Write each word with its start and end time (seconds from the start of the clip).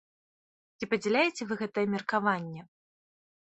Ці 0.77 0.85
падзяляеце 0.93 1.43
вы 1.53 1.59
гэтае 1.61 1.85
меркаванне? 1.97 2.61